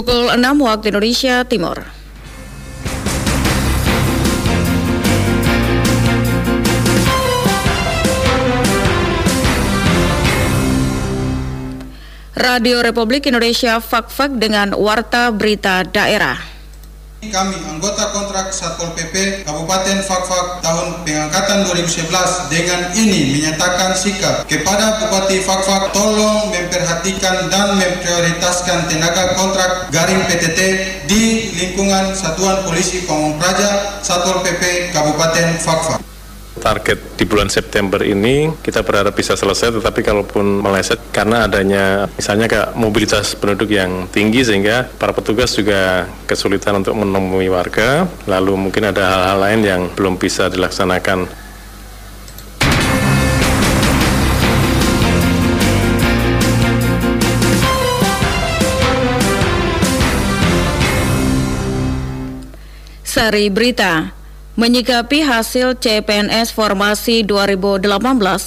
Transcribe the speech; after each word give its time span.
Pukul 0.00 0.32
6 0.32 0.40
waktu 0.64 0.96
Indonesia 0.96 1.44
Timur. 1.44 1.76
Radio 12.32 12.80
Republik 12.80 13.28
Indonesia 13.28 13.76
Fak-Fak 13.76 14.40
dengan 14.40 14.72
Warta 14.72 15.28
Berita 15.36 15.84
Daerah. 15.84 16.59
Kami 17.20 17.52
anggota 17.68 18.16
kontrak 18.16 18.48
Satpol 18.48 18.96
PP 18.96 19.44
Kabupaten 19.44 20.00
Fakfak 20.08 20.64
tahun 20.64 21.04
pengangkatan 21.04 21.68
2011 21.68 22.08
dengan 22.48 22.96
ini 22.96 23.36
menyatakan 23.36 23.92
sikap 23.92 24.48
kepada 24.48 24.96
Bupati 24.96 25.44
Fakfak 25.44 25.92
tolong 25.92 26.48
memperhatikan 26.48 27.52
dan 27.52 27.76
memprioritaskan 27.76 28.88
tenaga 28.88 29.36
kontrak 29.36 29.92
garing 29.92 30.24
PTT 30.32 30.60
di 31.04 31.52
lingkungan 31.60 32.16
Satuan 32.16 32.64
Polisi 32.64 33.04
Pamung 33.04 33.36
Praja 33.36 34.00
Satpol 34.00 34.40
PP 34.40 34.96
Kabupaten 34.96 35.60
Fakfak 35.60 36.00
target 36.58 36.98
di 37.14 37.24
bulan 37.28 37.46
September 37.46 38.02
ini 38.02 38.50
kita 38.58 38.82
berharap 38.82 39.14
bisa 39.14 39.38
selesai 39.38 39.78
tetapi 39.78 40.02
kalaupun 40.02 40.58
meleset 40.58 40.98
karena 41.14 41.46
adanya 41.46 42.10
misalnya 42.18 42.50
kayak 42.50 42.74
mobilitas 42.74 43.38
penduduk 43.38 43.70
yang 43.70 44.10
tinggi 44.10 44.42
sehingga 44.42 44.90
para 44.98 45.14
petugas 45.14 45.54
juga 45.54 46.10
kesulitan 46.26 46.82
untuk 46.82 46.98
menemui 46.98 47.46
warga. 47.46 48.10
Lalu 48.26 48.68
mungkin 48.68 48.90
ada 48.90 49.02
hal-hal 49.06 49.38
lain 49.38 49.60
yang 49.62 49.82
belum 49.94 50.18
bisa 50.18 50.50
dilaksanakan. 50.50 51.26
Sari 63.10 63.50
Berita 63.50 64.19
Menyikapi 64.58 65.22
hasil 65.22 65.78
CPNS 65.78 66.50
Formasi 66.50 67.22
2018 67.22 67.86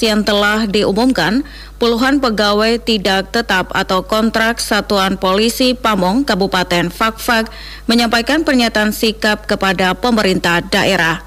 yang 0.03 0.19
telah 0.27 0.67
diumumkan, 0.67 1.47
puluhan 1.79 2.19
pegawai 2.19 2.75
tidak 2.83 3.31
tetap 3.31 3.71
atau 3.71 4.03
kontrak 4.03 4.59
Satuan 4.59 5.15
Polisi 5.15 5.71
Pamong 5.71 6.27
Kabupaten 6.27 6.91
Fakfak 6.91 7.47
menyampaikan 7.87 8.43
pernyataan 8.43 8.91
sikap 8.91 9.47
kepada 9.47 9.95
pemerintah 9.95 10.59
daerah. 10.59 11.23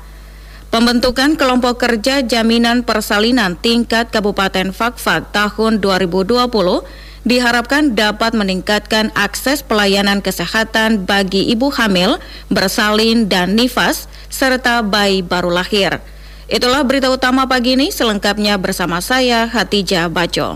Pembentukan 0.69 1.41
kelompok 1.41 1.81
kerja 1.81 2.21
jaminan 2.21 2.85
persalinan 2.85 3.57
tingkat 3.57 4.13
Kabupaten 4.13 4.77
Fakfak 4.77 5.33
tahun 5.33 5.81
2020 5.81 6.37
diharapkan 7.27 7.99
dapat 7.99 8.39
meningkatkan 8.39 9.11
akses 9.19 9.67
pelayanan 9.67 10.23
kesehatan 10.23 11.03
bagi 11.03 11.43
ibu 11.51 11.75
hamil, 11.75 12.23
bersalin, 12.47 13.27
dan 13.27 13.59
nifas, 13.59 14.07
serta 14.31 14.87
bayi 14.87 15.27
baru 15.27 15.51
lahir. 15.51 15.99
Itulah 16.47 16.87
berita 16.87 17.11
utama 17.11 17.43
pagi 17.51 17.75
ini, 17.75 17.91
selengkapnya 17.91 18.55
bersama 18.63 19.03
saya 19.03 19.51
Hatijah 19.51 20.07
Baco. 20.07 20.55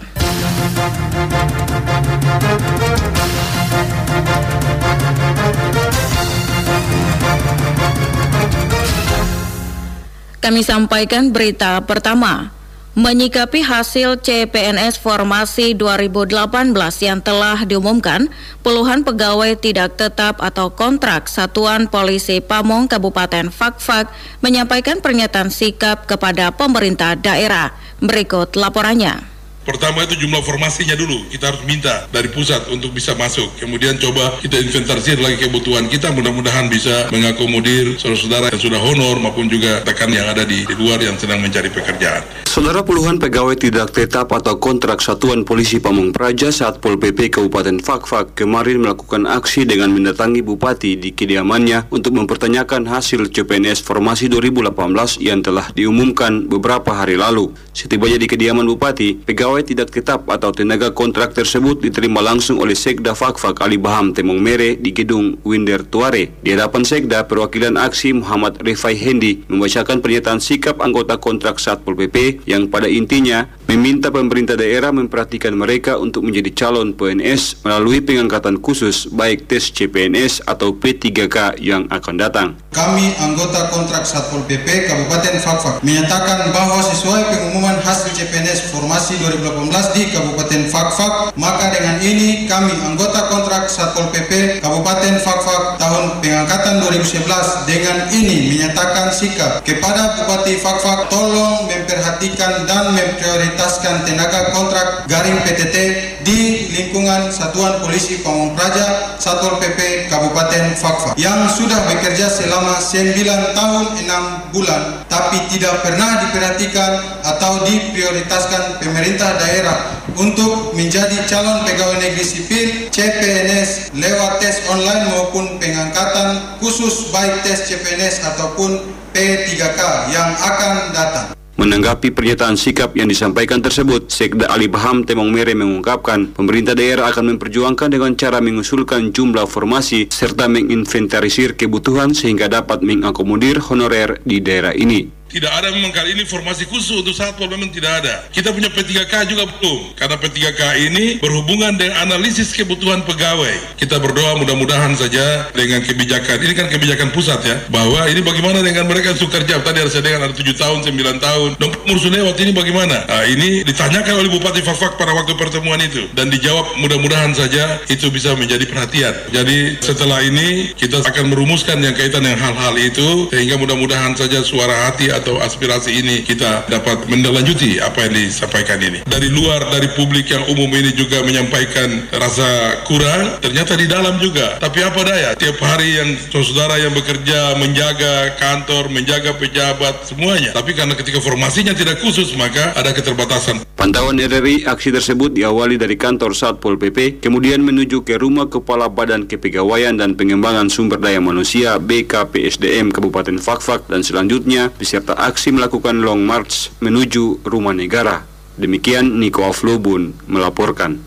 Kami 10.41 10.63
sampaikan 10.63 11.35
berita 11.35 11.83
pertama. 11.83 12.60
Menyikapi 12.99 13.63
hasil 13.63 14.19
CPNS 14.19 14.99
Formasi 14.99 15.79
2018 15.79 16.75
yang 17.07 17.23
telah 17.23 17.63
diumumkan, 17.63 18.27
puluhan 18.67 19.07
pegawai 19.07 19.55
tidak 19.63 19.95
tetap 19.95 20.43
atau 20.43 20.75
kontrak 20.75 21.31
Satuan 21.31 21.87
Polisi 21.87 22.43
Pamong 22.43 22.91
Kabupaten 22.91 23.47
Fakfak 23.55 24.11
menyampaikan 24.43 24.99
pernyataan 24.99 25.55
sikap 25.55 26.11
kepada 26.11 26.51
pemerintah 26.51 27.15
daerah. 27.15 27.71
Berikut 28.03 28.59
laporannya. 28.59 29.40
Pertama 29.61 30.09
itu 30.09 30.17
jumlah 30.17 30.41
formasinya 30.41 30.97
dulu 30.97 31.29
kita 31.29 31.53
harus 31.53 31.61
minta 31.69 32.09
dari 32.09 32.33
pusat 32.33 32.65
untuk 32.73 32.97
bisa 32.97 33.13
masuk. 33.13 33.53
Kemudian 33.61 34.01
coba 34.01 34.41
kita 34.41 34.57
inventarisir 34.57 35.21
lagi 35.21 35.37
kebutuhan 35.37 35.85
kita 35.85 36.09
mudah-mudahan 36.17 36.73
bisa 36.73 37.13
mengakomodir 37.13 38.01
saudara-saudara 38.01 38.49
yang 38.57 38.63
sudah 38.63 38.81
honor 38.81 39.21
maupun 39.21 39.53
juga 39.53 39.85
tekan 39.85 40.09
yang 40.09 40.25
ada 40.33 40.49
di, 40.49 40.65
di 40.65 40.75
luar 40.81 40.97
yang 41.05 41.21
sedang 41.21 41.45
mencari 41.45 41.69
pekerjaan. 41.69 42.25
Saudara 42.51 42.83
puluhan 42.83 43.21
pegawai 43.23 43.55
tidak 43.55 43.95
tetap 43.95 44.33
atau 44.33 44.57
kontrak 44.57 44.99
Satuan 45.05 45.47
Polisi 45.47 45.79
Pamung 45.79 46.11
Praja 46.11 46.51
saat 46.51 46.83
Pol 46.83 46.99
PP 46.99 47.31
Kabupaten 47.31 47.79
Fakfak 47.79 48.35
kemarin 48.35 48.83
melakukan 48.83 49.29
aksi 49.29 49.69
dengan 49.69 49.93
mendatangi 49.93 50.43
Bupati 50.43 50.99
di 50.99 51.13
kediamannya 51.13 51.93
untuk 51.93 52.17
mempertanyakan 52.17 52.89
hasil 52.89 53.29
CPNS 53.31 53.85
Formasi 53.85 54.27
2018 54.33 55.23
yang 55.23 55.45
telah 55.45 55.69
diumumkan 55.77 56.49
beberapa 56.49 56.91
hari 56.91 57.15
lalu. 57.21 57.53
Setibanya 57.71 58.19
di 58.19 58.27
kediaman 58.27 58.67
Bupati, 58.67 59.23
pegawai 59.23 59.50
pegawai 59.51 59.67
tidak 59.67 59.91
tetap 59.91 60.31
atau 60.31 60.55
tenaga 60.55 60.95
kontrak 60.95 61.35
tersebut 61.35 61.83
diterima 61.83 62.23
langsung 62.23 62.63
oleh 62.63 62.79
Sekda 62.79 63.19
Fakfak 63.19 63.59
Ali 63.59 63.83
Baham 63.83 64.15
Temong 64.15 64.39
Mere 64.39 64.79
di 64.79 64.95
gedung 64.95 65.43
Winder 65.43 65.83
Tuare. 65.83 66.31
Di 66.39 66.55
hadapan 66.55 66.87
Sekda, 66.87 67.27
perwakilan 67.27 67.75
aksi 67.75 68.15
Muhammad 68.15 68.63
Rifai 68.63 68.95
Hendi 68.95 69.43
membacakan 69.51 69.99
pernyataan 69.99 70.39
sikap 70.39 70.79
anggota 70.79 71.19
kontrak 71.19 71.59
Satpol 71.59 71.99
PP 71.99 72.47
yang 72.47 72.71
pada 72.71 72.87
intinya 72.87 73.51
meminta 73.67 74.15
pemerintah 74.15 74.55
daerah 74.55 74.95
memperhatikan 74.95 75.59
mereka 75.59 75.99
untuk 75.99 76.23
menjadi 76.23 76.55
calon 76.55 76.95
PNS 76.95 77.67
melalui 77.67 77.99
pengangkatan 77.99 78.63
khusus 78.63 79.11
baik 79.11 79.51
tes 79.51 79.75
CPNS 79.75 80.47
atau 80.47 80.79
P3K 80.79 81.59
yang 81.59 81.91
akan 81.91 82.15
datang. 82.23 82.49
Kami 82.71 83.19
anggota 83.19 83.67
kontrak 83.75 84.07
Satpol 84.07 84.47
PP 84.47 84.87
Kabupaten 84.87 85.43
Fakfak 85.43 85.83
menyatakan 85.83 86.55
bahwa 86.55 86.79
sesuai 86.87 87.35
pengumuman 87.35 87.83
hasil 87.83 88.15
CPNS 88.15 88.71
formasi 88.71 89.19
2000 89.19 89.40
2018 89.41 89.97
di 89.97 90.03
Kabupaten 90.13 90.63
Fakfak. 90.69 91.33
Maka 91.41 91.73
dengan 91.73 91.97
ini 92.05 92.45
kami 92.45 92.77
anggota 92.85 93.33
kontrak 93.33 93.73
Satpol 93.73 94.13
PP 94.13 94.61
Kabupaten 94.61 95.17
Fakfak 95.25 95.81
tahun 95.81 96.21
pengangkatan 96.21 96.85
2011 96.85 97.65
dengan 97.65 97.97
ini 98.13 98.53
menyatakan 98.53 99.09
sikap 99.09 99.65
kepada 99.65 100.21
Bupati 100.21 100.61
Fakfak 100.61 101.09
tolong 101.09 101.65
memperhatikan 101.71 102.69
dan 102.69 102.93
memprioritaskan 102.93 104.05
tenaga 104.05 104.53
kontrak 104.53 105.09
garing 105.09 105.41
PTT 105.47 105.77
di 106.21 106.69
lingkungan 106.77 107.33
Satuan 107.33 107.81
Polisi 107.81 108.21
Pamung 108.21 108.53
Praja 108.53 109.17
Satpol 109.17 109.57
PP 109.63 110.11
Kabupaten 110.13 110.77
Fakfak 110.77 111.17
yang 111.17 111.49
sudah 111.49 111.81
bekerja 111.89 112.29
selama 112.29 112.77
9 112.77 113.57
tahun 113.57 113.85
6 114.05 114.55
bulan 114.55 114.83
tapi 115.09 115.47
tidak 115.49 115.81
pernah 115.81 116.27
diperhatikan 116.27 117.23
atau 117.23 117.63
diprioritaskan 117.65 118.83
pemerintah 118.83 119.30
daerah 119.39 119.79
untuk 120.19 120.75
menjadi 120.75 121.23
calon 121.31 121.63
pegawai 121.63 122.03
negeri 122.03 122.25
sipil 122.25 122.67
CPNS 122.91 123.95
lewat 123.95 124.43
tes 124.43 124.65
online 124.73 125.07
maupun 125.13 125.61
pengangkatan 125.63 126.59
khusus 126.59 127.13
baik 127.15 127.45
tes 127.47 127.71
CPNS 127.71 128.27
ataupun 128.35 128.81
P3K 129.15 129.81
yang 130.11 130.31
akan 130.39 130.75
datang. 130.95 131.27
Menanggapi 131.61 132.09
pernyataan 132.17 132.57
sikap 132.57 132.97
yang 132.97 133.05
disampaikan 133.05 133.61
tersebut, 133.61 134.09
Sekda 134.09 134.49
Ali 134.49 134.65
Baham 134.65 135.05
Temong 135.05 135.29
Mere 135.29 135.53
mengungkapkan 135.53 136.33
pemerintah 136.33 136.73
daerah 136.73 137.13
akan 137.13 137.37
memperjuangkan 137.37 137.93
dengan 137.93 138.17
cara 138.17 138.41
mengusulkan 138.41 139.13
jumlah 139.13 139.45
formasi 139.45 140.09
serta 140.09 140.49
menginventarisir 140.49 141.61
kebutuhan 141.61 142.17
sehingga 142.17 142.49
dapat 142.49 142.81
mengakomodir 142.81 143.61
honorer 143.61 144.25
di 144.25 144.41
daerah 144.41 144.73
ini. 144.73 145.20
Tidak 145.31 145.47
ada 145.47 145.71
memang 145.71 145.95
kali 145.95 146.19
ini 146.19 146.27
formasi 146.27 146.67
khusus 146.67 147.07
untuk 147.07 147.15
satpol 147.15 147.47
memang 147.47 147.71
tidak 147.71 148.03
ada. 148.03 148.27
Kita 148.35 148.51
punya 148.51 148.67
P3K 148.67 149.31
juga 149.31 149.47
belum. 149.47 149.95
Karena 149.95 150.19
P3K 150.19 150.63
ini 150.91 151.05
berhubungan 151.23 151.79
dengan 151.79 152.03
analisis 152.03 152.51
kebutuhan 152.51 153.07
pegawai. 153.07 153.79
Kita 153.79 154.03
berdoa 154.03 154.43
mudah-mudahan 154.43 154.99
saja 154.99 155.47
dengan 155.55 155.87
kebijakan. 155.87 156.35
Ini 156.35 156.53
kan 156.59 156.67
kebijakan 156.67 157.15
pusat 157.15 157.47
ya. 157.47 157.63
Bahwa 157.71 158.11
ini 158.11 158.27
bagaimana 158.27 158.59
dengan 158.59 158.91
mereka 158.91 159.15
yang 159.15 159.31
kerja. 159.31 159.63
Tadi 159.63 159.79
ada 159.87 159.91
saya 159.91 160.03
dengan 160.03 160.27
ada 160.27 160.35
7 160.35 160.51
tahun, 160.51 160.79
9 160.83 161.23
tahun. 161.23 161.51
Dan 161.63 161.69
Mursunnya 161.87 162.27
waktu 162.27 162.51
ini 162.51 162.53
bagaimana? 162.53 163.07
Nah, 163.07 163.25
ini 163.31 163.63
ditanyakan 163.63 164.15
oleh 164.19 164.31
Bupati 164.35 164.67
Fakfak 164.67 164.99
pada 164.99 165.15
waktu 165.15 165.39
pertemuan 165.39 165.79
itu. 165.79 166.11
Dan 166.11 166.27
dijawab 166.27 166.75
mudah-mudahan 166.83 167.31
saja 167.39 167.79
itu 167.87 168.11
bisa 168.11 168.35
menjadi 168.35 168.67
perhatian. 168.67 169.15
Jadi 169.31 169.79
setelah 169.79 170.27
ini 170.27 170.75
kita 170.75 171.07
akan 171.07 171.31
merumuskan 171.31 171.79
yang 171.79 171.95
kaitan 171.95 172.27
dengan 172.27 172.43
hal-hal 172.51 172.75
itu. 172.83 173.31
Sehingga 173.31 173.63
mudah-mudahan 173.63 174.19
saja 174.19 174.43
suara 174.43 174.91
hati 174.91 175.20
atau 175.21 175.37
aspirasi 175.39 176.01
ini 176.01 176.25
kita 176.25 176.67
dapat 176.67 177.05
mendelanjuti 177.07 177.77
apa 177.79 178.09
yang 178.09 178.17
disampaikan 178.17 178.81
ini. 178.81 179.05
Dari 179.05 179.29
luar, 179.29 179.69
dari 179.69 179.93
publik 179.93 180.33
yang 180.33 180.49
umum 180.49 180.73
ini 180.73 180.97
juga 180.97 181.21
menyampaikan 181.21 182.09
rasa 182.17 182.81
kurang, 182.89 183.39
ternyata 183.45 183.77
di 183.77 183.87
dalam 183.87 184.17
juga. 184.17 184.57
Tapi 184.57 184.81
apa 184.81 185.01
daya, 185.05 185.37
tiap 185.37 185.61
hari 185.61 186.01
yang 186.01 186.09
saudara 186.33 186.81
yang 186.81 186.97
bekerja 186.97 187.55
menjaga 187.61 188.35
kantor, 188.41 188.89
menjaga 188.89 189.37
pejabat, 189.37 190.09
semuanya. 190.09 190.57
Tapi 190.57 190.73
karena 190.73 190.97
ketika 190.97 191.21
formasinya 191.21 191.77
tidak 191.77 192.01
khusus, 192.01 192.33
maka 192.35 192.73
ada 192.75 192.91
keterbatasan. 192.97 193.63
Pantauan 193.77 194.21
RRI, 194.21 194.69
aksi 194.69 194.93
tersebut 194.93 195.33
diawali 195.33 195.81
dari 195.81 195.97
kantor 195.97 196.37
Satpol 196.37 196.77
PP, 196.77 197.25
kemudian 197.25 197.65
menuju 197.65 198.05
ke 198.05 198.21
rumah 198.21 198.49
Kepala 198.49 198.93
Badan 198.93 199.25
Kepegawaian 199.25 199.97
dan 199.97 200.17
Pengembangan 200.17 200.69
Sumber 200.69 201.01
Daya 201.01 201.17
Manusia 201.17 201.81
BKPSDM 201.81 202.93
Kabupaten 202.93 203.41
Fakfak 203.41 203.89
dan 203.89 204.05
selanjutnya 204.05 204.69
beserta 205.11 205.27
aksi 205.27 205.51
melakukan 205.51 205.99
long 206.07 206.23
march 206.23 206.71
menuju 206.79 207.43
rumah 207.43 207.75
negara. 207.75 208.23
Demikian 208.55 209.19
Niko 209.19 209.43
Aflobun 209.43 210.15
melaporkan. 210.31 211.03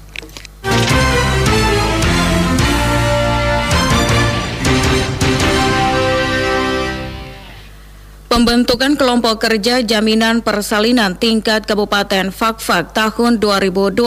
Pembentukan 8.33 8.97
kelompok 8.97 9.45
kerja 9.45 9.85
jaminan 9.85 10.41
persalinan 10.41 11.13
tingkat 11.13 11.69
Kabupaten 11.69 12.33
Fakfak 12.33 12.89
tahun 12.89 13.37
2020 13.37 14.01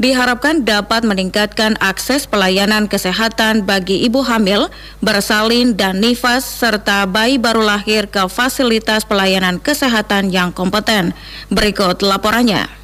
diharapkan 0.00 0.64
dapat 0.64 1.04
meningkatkan 1.04 1.76
akses 1.76 2.24
pelayanan 2.24 2.88
kesehatan 2.88 3.68
bagi 3.68 4.00
ibu 4.00 4.24
hamil, 4.24 4.72
bersalin 5.04 5.76
dan 5.76 6.00
nifas 6.00 6.40
serta 6.40 7.04
bayi 7.04 7.36
baru 7.36 7.60
lahir 7.60 8.08
ke 8.08 8.24
fasilitas 8.32 9.04
pelayanan 9.04 9.60
kesehatan 9.60 10.32
yang 10.32 10.48
kompeten. 10.48 11.12
Berikut 11.52 12.00
laporannya 12.00 12.83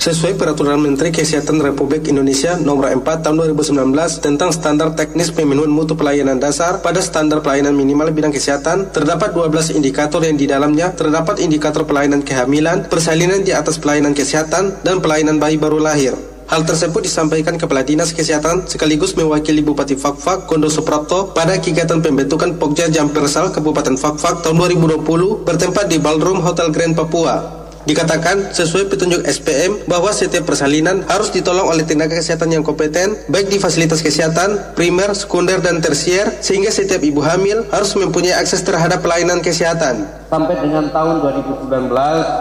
sesuai 0.00 0.40
Peraturan 0.40 0.80
Menteri 0.80 1.12
Kesehatan 1.12 1.60
Republik 1.60 2.08
Indonesia 2.08 2.56
Nomor 2.56 2.88
4 2.88 3.04
Tahun 3.04 3.36
2019 3.36 4.24
tentang 4.24 4.48
standar 4.48 4.96
teknis 4.96 5.28
pemenuhan 5.28 5.68
mutu 5.68 5.92
pelayanan 5.92 6.40
dasar 6.40 6.80
pada 6.80 7.04
standar 7.04 7.44
pelayanan 7.44 7.76
minimal 7.76 8.08
bidang 8.08 8.32
kesehatan, 8.32 8.88
terdapat 8.96 9.36
12 9.36 9.76
indikator 9.76 10.24
yang 10.24 10.40
di 10.40 10.48
dalamnya 10.48 10.96
terdapat 10.96 11.44
indikator 11.44 11.84
pelayanan 11.84 12.24
kehamilan, 12.24 12.88
persalinan 12.88 13.44
di 13.44 13.52
atas 13.52 13.76
pelayanan 13.76 14.16
kesehatan, 14.16 14.80
dan 14.80 15.04
pelayanan 15.04 15.36
bayi 15.36 15.60
baru 15.60 15.76
lahir. 15.76 16.16
Hal 16.48 16.64
tersebut 16.64 17.04
disampaikan 17.04 17.60
Kepala 17.60 17.84
Dinas 17.84 18.10
Kesehatan 18.10 18.66
sekaligus 18.66 19.14
mewakili 19.14 19.62
Bupati 19.62 19.94
Fakfak 20.00 20.48
Kondo 20.48 20.66
Suprapto 20.66 21.30
pada 21.30 21.60
kegiatan 21.60 22.00
pembentukan 22.00 22.56
Pokja 22.56 22.88
Jampersal 22.88 23.52
Kabupaten 23.52 23.94
Fakfak 24.00 24.42
tahun 24.42 24.58
2020 24.80 25.44
bertempat 25.46 25.86
di 25.92 26.02
Ballroom 26.02 26.42
Hotel 26.42 26.72
Grand 26.74 26.96
Papua. 26.96 27.59
Dikatakan 27.88 28.52
sesuai 28.52 28.92
petunjuk 28.92 29.24
SPM 29.24 29.88
bahwa 29.88 30.12
setiap 30.12 30.44
persalinan 30.44 31.00
harus 31.08 31.32
ditolong 31.32 31.64
oleh 31.64 31.80
tenaga 31.80 32.12
kesehatan 32.12 32.52
yang 32.52 32.60
kompeten 32.60 33.16
baik 33.32 33.48
di 33.48 33.56
fasilitas 33.56 34.04
kesehatan, 34.04 34.76
primer, 34.76 35.16
sekunder, 35.16 35.64
dan 35.64 35.80
tersier 35.80 36.28
sehingga 36.44 36.68
setiap 36.68 37.00
ibu 37.00 37.24
hamil 37.24 37.64
harus 37.72 37.96
mempunyai 37.96 38.36
akses 38.36 38.60
terhadap 38.60 39.00
pelayanan 39.00 39.40
kesehatan. 39.40 40.04
Sampai 40.28 40.62
dengan 40.62 40.92
tahun 40.94 41.26
2019 41.26 41.90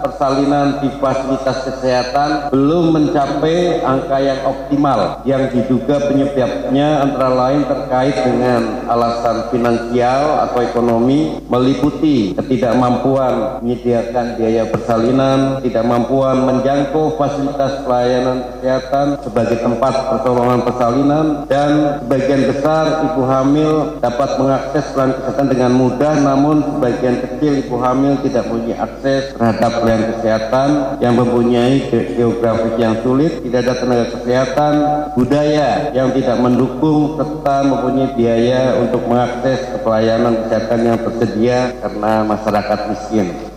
persalinan 0.05 0.77
di 0.83 0.89
fasilitas 1.01 1.57
kesehatan 1.65 2.53
belum 2.53 2.85
mencapai 2.93 3.81
angka 3.81 4.17
yang 4.21 4.39
optimal 4.45 5.23
yang 5.25 5.49
diduga 5.49 5.97
penyebabnya 6.05 7.01
antara 7.01 7.33
lain 7.33 7.65
terkait 7.65 8.13
dengan 8.13 8.85
alasan 8.85 9.49
finansial 9.49 10.45
atau 10.45 10.59
ekonomi 10.61 11.41
meliputi 11.49 12.37
ketidakmampuan 12.37 13.63
menyediakan 13.65 14.37
biaya 14.37 14.69
persalinan 14.69 15.28
kesehatan, 15.29 15.61
tidak 15.61 15.83
mampuan 15.85 16.37
menjangkau 16.45 17.13
fasilitas 17.17 17.85
pelayanan 17.85 18.37
kesehatan 18.57 19.07
sebagai 19.21 19.57
tempat 19.61 19.93
pertolongan 20.09 20.59
persalinan, 20.65 21.25
dan 21.45 22.01
sebagian 22.01 22.41
besar 22.49 22.85
ibu 23.05 23.21
hamil 23.29 23.71
dapat 24.01 24.29
mengakses 24.41 24.85
pelayanan 24.93 25.15
kesehatan 25.21 25.47
dengan 25.49 25.71
mudah, 25.77 26.13
namun 26.17 26.55
sebagian 26.65 27.17
kecil 27.21 27.51
ibu 27.61 27.75
hamil 27.77 28.13
tidak 28.25 28.43
mempunyai 28.49 28.79
akses 28.79 29.23
terhadap 29.37 29.71
pelayanan 29.81 30.09
kesehatan 30.17 30.69
yang 30.99 31.13
mempunyai 31.13 31.75
geografis 31.89 32.75
yang 32.81 32.95
sulit, 33.05 33.31
tidak 33.45 33.59
ada 33.69 33.73
tenaga 33.77 34.05
kesehatan, 34.17 34.73
budaya 35.13 35.69
yang 35.93 36.09
tidak 36.15 36.37
mendukung, 36.41 37.19
serta 37.19 37.55
mempunyai 37.65 38.09
biaya 38.17 38.61
untuk 38.81 39.01
mengakses 39.05 39.59
pelayanan 39.85 40.33
kesehatan 40.45 40.79
yang 40.85 40.97
tersedia 40.97 41.57
karena 41.79 42.13
masyarakat 42.25 42.79
miskin. 42.89 43.48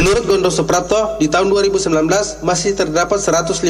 Menurut 0.00 0.24
Gondo 0.24 0.48
Suprapto, 0.48 1.20
di 1.20 1.28
tahun 1.28 1.52
2019 1.52 1.92
masih 2.40 2.72
terdapat 2.72 3.20
115 3.20 3.60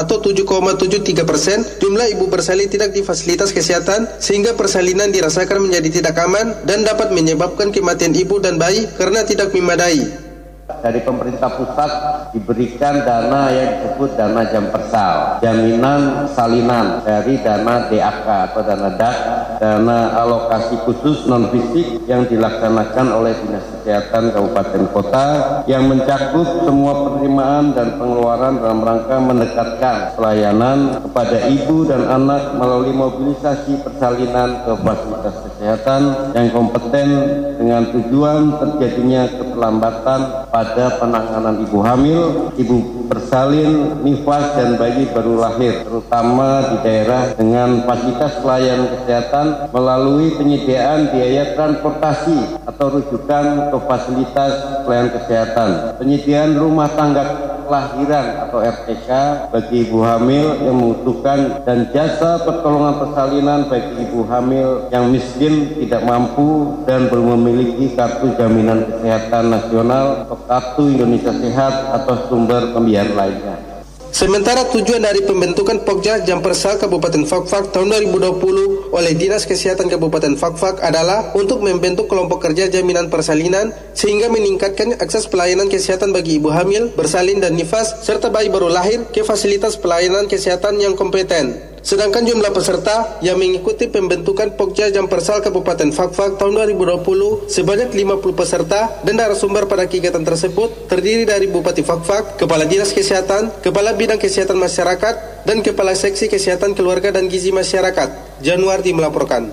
atau 0.00 0.16
7,73 0.16 1.28
persen 1.28 1.60
jumlah 1.76 2.08
ibu 2.08 2.24
bersalin 2.24 2.72
tidak 2.72 2.96
di 2.96 3.04
fasilitas 3.04 3.52
kesehatan 3.52 4.08
sehingga 4.16 4.56
persalinan 4.56 5.12
dirasakan 5.12 5.68
menjadi 5.68 6.00
tidak 6.00 6.16
aman 6.24 6.56
dan 6.64 6.88
dapat 6.88 7.12
menyebabkan 7.12 7.68
kematian 7.68 8.16
ibu 8.16 8.40
dan 8.40 8.56
bayi 8.56 8.88
karena 8.96 9.20
tidak 9.28 9.52
memadai 9.52 10.27
dari 10.68 11.00
pemerintah 11.00 11.48
pusat 11.48 11.90
diberikan 12.36 13.00
dana 13.00 13.48
yang 13.48 13.80
disebut 13.80 14.20
dana 14.20 14.44
jam 14.52 14.68
persal, 14.68 15.40
jaminan 15.40 16.28
salinan 16.28 17.00
dari 17.00 17.40
dana 17.40 17.88
DAK 17.88 18.26
atau 18.52 18.60
dana 18.60 18.90
DAK, 18.92 19.18
dana 19.64 19.98
alokasi 20.20 20.76
khusus 20.84 21.24
non 21.24 21.48
fisik 21.48 22.04
yang 22.04 22.28
dilaksanakan 22.28 23.06
oleh 23.16 23.32
Dinas 23.40 23.64
Kesehatan 23.80 24.36
Kabupaten 24.36 24.84
Kota 24.92 25.26
yang 25.64 25.88
mencakup 25.88 26.44
semua 26.68 26.92
penerimaan 27.08 27.72
dan 27.72 27.96
pengeluaran 27.96 28.60
dalam 28.60 28.84
rangka 28.84 29.16
mendekatkan 29.24 29.96
pelayanan 30.20 31.00
kepada 31.08 31.48
ibu 31.48 31.88
dan 31.88 32.04
anak 32.04 32.52
melalui 32.60 32.92
mobilisasi 32.92 33.80
persalinan 33.80 34.68
ke 34.68 34.72
fasilitas 34.84 35.36
kesehatan 35.48 36.02
yang 36.36 36.52
kompeten 36.52 37.08
dengan 37.56 37.88
tujuan 37.88 38.60
terjadinya 38.60 39.24
keterlambatan 39.58 40.20
pada 40.54 40.86
penanganan 41.02 41.66
ibu 41.66 41.82
hamil, 41.82 42.54
ibu 42.54 43.02
bersalin, 43.10 43.98
nifas, 44.06 44.54
dan 44.54 44.78
bayi 44.78 45.10
baru 45.10 45.34
lahir, 45.34 45.82
terutama 45.82 46.62
di 46.70 46.76
daerah 46.86 47.34
dengan 47.34 47.82
fasilitas 47.82 48.38
pelayanan 48.38 48.86
kesehatan 48.86 49.46
melalui 49.74 50.30
penyediaan 50.38 51.10
biaya 51.10 51.58
transportasi 51.58 52.62
atau 52.70 52.86
rujukan 53.02 53.74
ke 53.74 53.78
fasilitas 53.82 54.52
pelayanan 54.86 55.12
kesehatan, 55.18 55.68
penyediaan 55.98 56.54
rumah 56.54 56.86
tangga 56.94 57.47
kelahiran 57.68 58.48
atau 58.48 58.58
RTK 58.64 59.08
bagi 59.52 59.84
ibu 59.84 60.00
hamil 60.00 60.56
yang 60.64 60.76
membutuhkan 60.80 61.60
dan 61.68 61.92
jasa 61.92 62.40
pertolongan 62.40 62.96
persalinan 62.96 63.60
bagi 63.68 64.08
ibu 64.08 64.24
hamil 64.24 64.88
yang 64.88 65.12
miskin, 65.12 65.76
tidak 65.76 66.02
mampu 66.08 66.80
dan 66.88 67.12
belum 67.12 67.36
memiliki 67.36 67.92
kartu 67.92 68.32
jaminan 68.40 68.88
kesehatan 68.88 69.52
nasional 69.52 70.24
atau 70.24 70.38
kartu 70.48 70.82
Indonesia 70.88 71.30
Sehat 71.36 71.74
atau 71.92 72.14
sumber 72.32 72.72
pembiayaan 72.72 73.12
lainnya. 73.12 73.67
Sementara 74.08 74.64
tujuan 74.72 75.04
dari 75.04 75.20
pembentukan 75.20 75.84
Pokja 75.84 76.24
Jampersal 76.24 76.80
Kabupaten 76.80 77.28
Fakfak 77.28 77.76
tahun 77.76 77.92
2020 78.08 78.88
oleh 78.88 79.12
Dinas 79.12 79.44
Kesehatan 79.44 79.92
Kabupaten 79.92 80.32
Fakfak 80.32 80.80
adalah 80.80 81.36
untuk 81.36 81.60
membentuk 81.60 82.08
kelompok 82.08 82.48
kerja 82.48 82.72
jaminan 82.72 83.12
persalinan 83.12 83.68
sehingga 83.92 84.32
meningkatkan 84.32 84.96
akses 84.96 85.28
pelayanan 85.28 85.68
kesehatan 85.68 86.16
bagi 86.16 86.40
ibu 86.40 86.48
hamil, 86.48 86.88
bersalin 86.96 87.44
dan 87.44 87.52
nifas 87.52 88.00
serta 88.00 88.32
bayi 88.32 88.48
baru 88.48 88.72
lahir 88.72 89.04
ke 89.12 89.20
fasilitas 89.20 89.76
pelayanan 89.76 90.24
kesehatan 90.24 90.80
yang 90.80 90.96
kompeten. 90.96 91.77
Sedangkan 91.88 92.20
jumlah 92.20 92.52
peserta 92.52 93.16
yang 93.24 93.40
mengikuti 93.40 93.88
pembentukan 93.88 94.52
Pokja 94.60 94.92
Jampersal 94.92 95.40
Kabupaten 95.40 95.88
Fakfak 95.88 96.36
tahun 96.36 96.76
2020 96.76 97.48
sebanyak 97.48 97.96
50 97.96 98.28
peserta 98.36 98.92
dan 99.00 99.16
narasumber 99.16 99.64
pada 99.64 99.88
kegiatan 99.88 100.20
tersebut 100.20 100.84
terdiri 100.84 101.24
dari 101.24 101.48
Bupati 101.48 101.80
Fakfak, 101.80 102.36
Kepala 102.36 102.68
Dinas 102.68 102.92
Kesehatan, 102.92 103.64
Kepala 103.64 103.96
Bidang 103.96 104.20
Kesehatan 104.20 104.60
Masyarakat, 104.60 105.48
dan 105.48 105.64
Kepala 105.64 105.96
Seksi 105.96 106.28
Kesehatan 106.28 106.76
Keluarga 106.76 107.08
dan 107.08 107.24
Gizi 107.24 107.56
Masyarakat. 107.56 108.36
Januardi 108.44 108.92
melaporkan. 108.92 109.48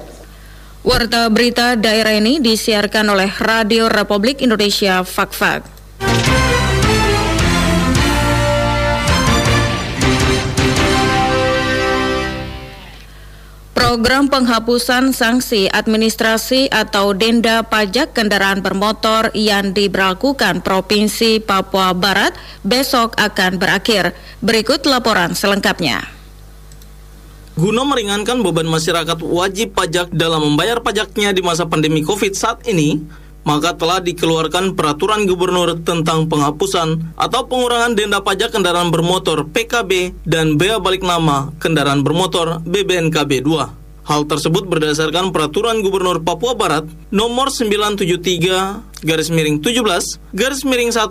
Warta 0.84 1.32
berita 1.32 1.80
daerah 1.80 2.20
ini 2.20 2.44
disiarkan 2.44 3.16
oleh 3.16 3.32
Radio 3.40 3.88
Republik 3.88 4.44
Indonesia 4.44 5.08
Fakfak. 5.08 5.64
Program 13.96 14.28
penghapusan 14.28 15.16
sanksi 15.16 15.72
administrasi 15.72 16.68
atau 16.68 17.16
denda 17.16 17.64
pajak 17.64 18.12
kendaraan 18.12 18.60
bermotor 18.60 19.32
yang 19.32 19.72
diberlakukan 19.72 20.60
Provinsi 20.60 21.40
Papua 21.40 21.96
Barat 21.96 22.36
besok 22.60 23.16
akan 23.16 23.56
berakhir. 23.56 24.12
Berikut 24.44 24.84
laporan 24.84 25.32
selengkapnya. 25.32 26.12
Guna 27.56 27.88
meringankan 27.88 28.44
beban 28.44 28.68
masyarakat 28.68 29.16
wajib 29.24 29.72
pajak 29.72 30.12
dalam 30.12 30.44
membayar 30.44 30.84
pajaknya 30.84 31.32
di 31.32 31.40
masa 31.40 31.64
pandemi 31.64 32.04
COVID 32.04 32.36
saat 32.36 32.68
ini, 32.68 33.00
maka 33.48 33.80
telah 33.80 34.04
dikeluarkan 34.04 34.76
peraturan 34.76 35.24
gubernur 35.24 35.72
tentang 35.88 36.28
penghapusan 36.28 37.16
atau 37.16 37.48
pengurangan 37.48 37.96
denda 37.96 38.20
pajak 38.20 38.52
kendaraan 38.52 38.92
bermotor 38.92 39.48
PKB 39.56 40.20
dan 40.28 40.60
bea 40.60 40.84
balik 40.84 41.00
nama 41.00 41.56
kendaraan 41.64 42.04
bermotor 42.04 42.60
BBNKB 42.68 43.40
2. 43.40 43.85
Hal 44.06 44.30
tersebut 44.30 44.70
berdasarkan 44.70 45.34
peraturan 45.34 45.82
Gubernur 45.82 46.22
Papua 46.22 46.54
Barat 46.54 46.86
nomor 47.10 47.50
973 47.50 49.02
garis 49.02 49.34
miring 49.34 49.58
17 49.66 49.82
garis 50.30 50.62
miring 50.62 50.94
1 50.94 51.10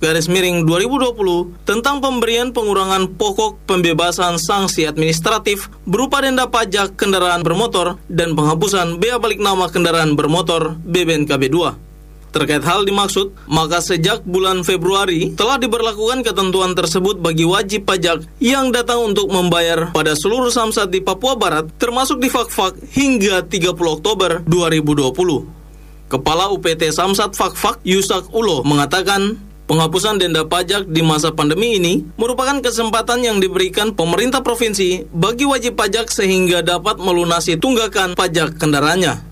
garis 0.00 0.26
miring 0.32 0.64
2020 0.64 1.68
tentang 1.68 2.00
pemberian 2.00 2.56
pengurangan 2.56 3.12
pokok 3.20 3.60
pembebasan 3.68 4.40
sanksi 4.40 4.88
administratif 4.88 5.68
berupa 5.84 6.24
denda 6.24 6.48
pajak 6.48 6.96
kendaraan 6.96 7.44
bermotor 7.44 8.00
dan 8.08 8.32
penghapusan 8.32 8.96
bea 8.96 9.20
balik 9.20 9.36
nama 9.36 9.68
kendaraan 9.68 10.16
bermotor 10.16 10.80
BBNKB 10.80 11.52
2. 11.52 11.89
Terkait 12.30 12.62
hal 12.62 12.86
dimaksud, 12.86 13.34
maka 13.50 13.82
sejak 13.82 14.22
bulan 14.22 14.62
Februari 14.62 15.34
telah 15.34 15.58
diberlakukan 15.58 16.22
ketentuan 16.22 16.78
tersebut 16.78 17.18
bagi 17.18 17.42
wajib 17.42 17.90
pajak 17.90 18.22
yang 18.38 18.70
datang 18.70 19.02
untuk 19.02 19.34
membayar 19.34 19.90
pada 19.90 20.14
seluruh 20.14 20.54
samsat 20.54 20.94
di 20.94 21.02
Papua 21.02 21.34
Barat, 21.34 21.66
termasuk 21.74 22.22
di 22.22 22.30
Fakfak 22.30 22.78
hingga 22.94 23.42
30 23.42 23.74
Oktober 23.74 24.46
2020. 24.46 26.10
Kepala 26.10 26.50
UPT 26.50 26.90
Samsat 26.90 27.34
Fakfak 27.38 27.82
Yusak 27.86 28.30
Ulo 28.34 28.62
mengatakan, 28.66 29.50
Penghapusan 29.70 30.18
denda 30.18 30.42
pajak 30.42 30.90
di 30.90 30.98
masa 30.98 31.30
pandemi 31.30 31.78
ini 31.78 32.02
merupakan 32.18 32.58
kesempatan 32.58 33.22
yang 33.22 33.38
diberikan 33.38 33.94
pemerintah 33.94 34.42
provinsi 34.42 35.06
bagi 35.14 35.46
wajib 35.46 35.78
pajak 35.78 36.10
sehingga 36.10 36.58
dapat 36.58 36.98
melunasi 36.98 37.54
tunggakan 37.54 38.18
pajak 38.18 38.58
kendaraannya. 38.58 39.29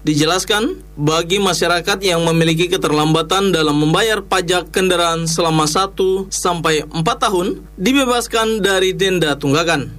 Dijelaskan, 0.00 0.80
bagi 0.96 1.36
masyarakat 1.36 2.00
yang 2.00 2.24
memiliki 2.24 2.72
keterlambatan 2.72 3.52
dalam 3.52 3.84
membayar 3.84 4.24
pajak 4.24 4.72
kendaraan 4.72 5.28
selama 5.28 5.68
1 5.68 5.92
sampai 6.32 6.88
4 6.88 7.04
tahun 7.04 7.60
dibebaskan 7.76 8.64
dari 8.64 8.96
denda 8.96 9.36
tunggakan. 9.36 9.92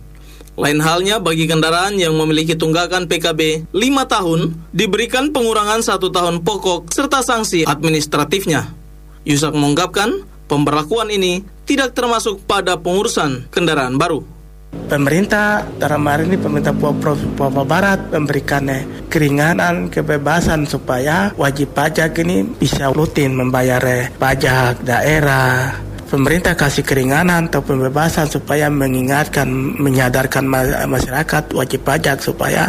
Lain 0.57 0.81
halnya 0.81 1.21
bagi 1.21 1.45
kendaraan 1.45 2.01
yang 2.01 2.17
memiliki 2.17 2.57
tunggakan 2.57 3.05
PKB 3.05 3.69
5 3.69 3.77
tahun 4.09 4.39
diberikan 4.73 5.29
pengurangan 5.29 5.85
satu 5.85 6.09
tahun 6.09 6.41
pokok 6.41 6.89
serta 6.89 7.21
sanksi 7.21 7.69
administratifnya. 7.69 8.73
Yusak 9.21 9.53
mengungkapkan, 9.53 10.25
pemberlakuan 10.49 11.13
ini 11.13 11.45
tidak 11.69 11.93
termasuk 11.93 12.41
pada 12.49 12.73
pengurusan 12.81 13.45
kendaraan 13.53 14.01
baru 14.01 14.30
pemerintah 14.91 15.63
dalam 15.79 16.03
hari 16.03 16.27
ini 16.27 16.35
pemerintah 16.35 16.75
Papua 16.75 17.63
Barat 17.63 18.11
memberikan 18.11 18.67
eh, 18.67 18.83
keringanan 19.07 19.87
kebebasan 19.87 20.67
supaya 20.67 21.31
wajib 21.39 21.71
pajak 21.71 22.11
ini 22.19 22.43
bisa 22.43 22.91
rutin 22.91 23.31
membayar 23.31 23.79
eh, 23.87 24.11
pajak 24.19 24.83
daerah. 24.83 25.79
Pemerintah 26.11 26.59
kasih 26.59 26.83
keringanan 26.83 27.47
atau 27.47 27.63
pembebasan 27.63 28.27
supaya 28.27 28.67
mengingatkan, 28.67 29.47
menyadarkan 29.79 30.43
masyarakat 30.83 31.55
wajib 31.55 31.87
pajak 31.87 32.19
supaya 32.19 32.67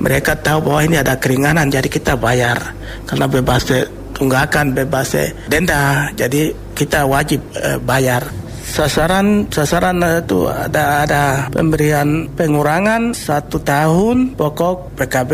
mereka 0.00 0.32
tahu 0.40 0.72
bahwa 0.72 0.88
ini 0.88 0.96
ada 0.96 1.20
keringanan 1.20 1.68
jadi 1.68 1.84
kita 1.84 2.16
bayar. 2.16 2.56
Karena 3.04 3.28
bebas 3.28 3.68
eh, 3.76 3.84
tunggakan 4.16 4.72
bebas 4.72 5.14
denda 5.52 6.08
jadi 6.16 6.50
kita 6.72 7.04
wajib 7.04 7.44
bayar 7.84 8.24
sasaran 8.68 9.48
sasaran 9.48 10.04
itu 10.20 10.44
ada 10.44 11.08
ada 11.08 11.24
pemberian 11.48 12.28
pengurangan 12.36 13.16
satu 13.16 13.58
tahun 13.64 14.36
pokok 14.36 14.92
PKB 15.00 15.32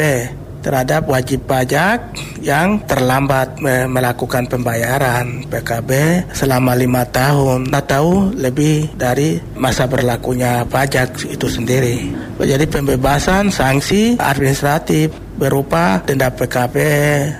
terhadap 0.65 1.05
wajib 1.13 1.45
pajak 1.45 2.01
yang 2.41 2.81
terlambat 2.89 3.61
melakukan 3.61 4.49
pembayaran 4.49 5.45
PKB 5.53 5.91
selama 6.33 6.73
lima 6.73 7.05
tahun 7.05 7.69
atau 7.69 8.33
lebih 8.33 8.97
dari 8.97 9.37
masa 9.61 9.85
berlakunya 9.85 10.65
pajak 10.65 11.21
itu 11.29 11.47
sendiri. 11.53 12.09
Jadi 12.41 12.65
pembebasan 12.65 13.53
sanksi 13.53 14.17
administratif 14.17 15.13
berupa 15.37 16.01
denda 16.07 16.33
PKB 16.33 16.77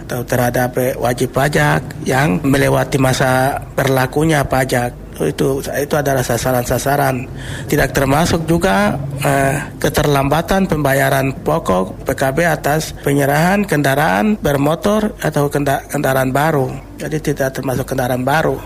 atau 0.05 0.21
terhadap 0.27 0.77
wajib 1.01 1.33
pajak 1.33 1.81
yang 2.05 2.43
melewati 2.45 3.01
masa 3.01 3.63
berlakunya 3.73 4.45
pajak 4.45 5.04
itu 5.23 5.63
itu 5.63 5.95
adalah 5.95 6.27
sasaran-sasaran. 6.27 7.31
Tidak 7.71 7.95
termasuk 7.95 8.51
juga 8.51 8.99
eh, 9.23 9.71
keterlambatan 9.79 10.67
pembayaran 10.67 11.31
pokok 11.47 12.03
PKB 12.03 12.39
atas 12.43 12.91
penyerahan 13.07 13.63
kendaraan 13.63 14.35
bermotor 14.35 15.15
atau 15.23 15.47
kendaraan 15.87 16.35
baru. 16.35 16.75
Jadi 16.99 17.33
tidak 17.33 17.55
termasuk 17.55 17.95
kendaraan 17.95 18.27
baru. 18.27 18.59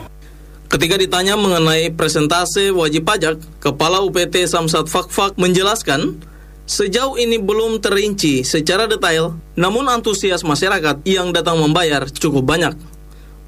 Ketika 0.68 1.00
ditanya 1.00 1.32
mengenai 1.32 1.88
presentase 1.96 2.68
wajib 2.68 3.08
pajak, 3.08 3.40
Kepala 3.56 4.04
UPT 4.04 4.44
Samsat 4.44 4.84
Fakfak 4.92 5.40
menjelaskan, 5.40 6.20
sejauh 6.68 7.16
ini 7.16 7.40
belum 7.40 7.80
terinci 7.80 8.44
secara 8.44 8.84
detail, 8.84 9.32
namun 9.56 9.88
antusias 9.88 10.44
masyarakat 10.44 11.00
yang 11.08 11.32
datang 11.32 11.56
membayar 11.56 12.04
cukup 12.12 12.44
banyak. 12.44 12.76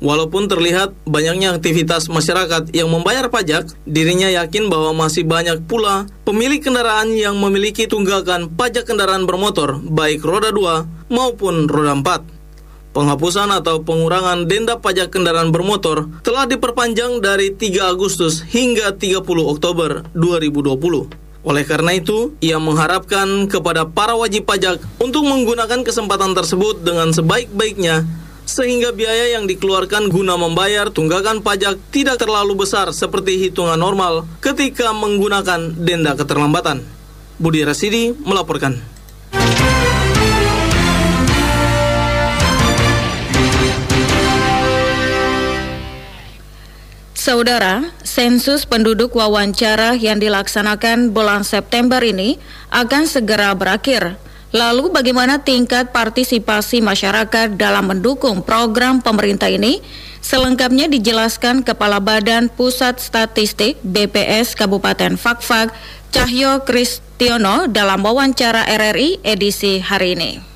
Walaupun 0.00 0.48
terlihat 0.48 0.96
banyaknya 1.04 1.52
aktivitas 1.52 2.08
masyarakat 2.08 2.72
yang 2.72 2.88
membayar 2.88 3.28
pajak, 3.28 3.68
dirinya 3.84 4.32
yakin 4.32 4.72
bahwa 4.72 4.96
masih 4.96 5.28
banyak 5.28 5.60
pula 5.68 6.08
pemilik 6.24 6.56
kendaraan 6.56 7.12
yang 7.12 7.36
memiliki 7.36 7.84
tunggakan 7.84 8.48
pajak 8.48 8.88
kendaraan 8.88 9.28
bermotor, 9.28 9.76
baik 9.76 10.24
roda 10.24 10.56
2 10.56 11.12
maupun 11.12 11.68
roda 11.68 11.92
4. 11.92 12.96
Penghapusan 12.96 13.52
atau 13.52 13.84
pengurangan 13.84 14.48
denda 14.48 14.80
pajak 14.80 15.12
kendaraan 15.12 15.52
bermotor 15.52 16.08
telah 16.24 16.48
diperpanjang 16.48 17.20
dari 17.20 17.52
3 17.52 17.92
Agustus 17.92 18.40
hingga 18.40 18.96
30 18.96 19.20
Oktober 19.44 20.08
2020. 20.16 21.44
Oleh 21.44 21.64
karena 21.68 21.92
itu, 21.96 22.32
ia 22.40 22.56
mengharapkan 22.56 23.48
kepada 23.52 23.84
para 23.84 24.16
wajib 24.16 24.48
pajak 24.48 24.80
untuk 24.96 25.28
menggunakan 25.28 25.84
kesempatan 25.84 26.32
tersebut 26.32 26.80
dengan 26.80 27.12
sebaik-baiknya 27.12 28.04
sehingga 28.50 28.90
biaya 28.90 29.38
yang 29.38 29.46
dikeluarkan 29.46 30.10
guna 30.10 30.34
membayar 30.34 30.90
tunggakan 30.90 31.38
pajak 31.38 31.78
tidak 31.94 32.18
terlalu 32.18 32.66
besar 32.66 32.90
seperti 32.90 33.38
hitungan 33.38 33.78
normal 33.78 34.26
ketika 34.42 34.90
menggunakan 34.90 35.70
denda 35.78 36.18
keterlambatan. 36.18 36.82
Budi 37.38 37.62
Rasidi 37.62 38.10
melaporkan. 38.26 38.82
Saudara, 47.14 47.94
sensus 48.02 48.66
penduduk 48.66 49.14
wawancara 49.14 49.94
yang 49.94 50.18
dilaksanakan 50.18 51.14
bulan 51.14 51.46
September 51.46 52.02
ini 52.02 52.42
akan 52.74 53.06
segera 53.06 53.54
berakhir. 53.54 54.18
Lalu 54.50 54.90
bagaimana 54.90 55.38
tingkat 55.38 55.94
partisipasi 55.94 56.82
masyarakat 56.82 57.54
dalam 57.54 57.94
mendukung 57.94 58.42
program 58.42 58.98
pemerintah 58.98 59.46
ini? 59.46 59.78
Selengkapnya 60.20 60.90
dijelaskan 60.90 61.62
Kepala 61.62 62.02
Badan 62.02 62.50
Pusat 62.50 62.98
Statistik 62.98 63.78
BPS 63.86 64.58
Kabupaten 64.58 65.14
Fakfak 65.14 65.70
Cahyo 66.10 66.66
Kristiono 66.66 67.70
dalam 67.70 68.02
wawancara 68.02 68.66
RRI 68.66 69.22
edisi 69.22 69.78
hari 69.78 70.18
ini. 70.18 70.49